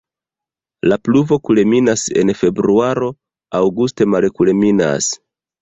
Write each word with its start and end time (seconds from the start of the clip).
La 0.91 0.97
pluvo 1.07 1.37
kulminas 1.49 2.05
en 2.23 2.33
februaro, 2.41 3.13
aŭguste 3.61 4.09
malkulminas. 4.15 5.13